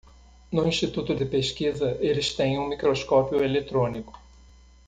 No 0.51 0.65
instituto 0.65 1.13
de 1.13 1.25
pesquisa, 1.27 1.95
eles 1.99 2.33
têm 2.33 2.57
um 2.57 2.65
microscópio 2.67 3.43
eletrônico. 3.43 4.19